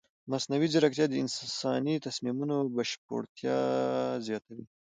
مصنوعي 0.31 0.67
ځیرکتیا 0.73 1.05
د 1.09 1.13
انساني 1.23 1.95
تصمیمونو 2.07 2.55
بشپړتیا 2.75 3.57
زیاتوي. 4.27 4.65